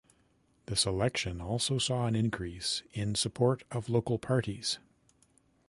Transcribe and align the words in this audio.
This 0.65 0.87
election 0.87 1.39
also 1.41 1.77
saw 1.77 2.07
an 2.07 2.15
increase 2.15 2.81
in 2.91 3.13
support 3.13 3.61
of 3.69 3.87
local 3.87 4.17
parties. 4.17 4.79